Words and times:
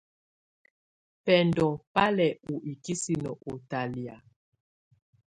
Bɛndɔ́ 1.23 1.71
bá 1.93 2.05
lɛ 2.17 2.27
ɔ 2.51 2.53
ikisinǝ́ 2.71 3.35
ɔ 3.47 3.51
ɔtalɛ̀á. 3.51 4.15